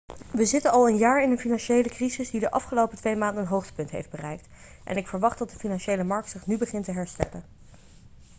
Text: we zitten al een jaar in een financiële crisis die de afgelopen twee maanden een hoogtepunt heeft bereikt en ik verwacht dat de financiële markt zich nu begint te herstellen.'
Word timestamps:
we 0.31 0.45
zitten 0.45 0.71
al 0.71 0.87
een 0.89 0.97
jaar 0.97 1.23
in 1.23 1.31
een 1.31 1.39
financiële 1.39 1.89
crisis 1.89 2.29
die 2.31 2.39
de 2.39 2.51
afgelopen 2.51 2.97
twee 2.97 3.15
maanden 3.15 3.43
een 3.43 3.49
hoogtepunt 3.49 3.89
heeft 3.89 4.09
bereikt 4.09 4.47
en 4.83 4.97
ik 4.97 5.07
verwacht 5.07 5.37
dat 5.37 5.49
de 5.49 5.57
financiële 5.59 6.03
markt 6.03 6.29
zich 6.29 6.47
nu 6.47 6.57
begint 6.57 6.83
te 6.85 6.91
herstellen.' 6.91 7.43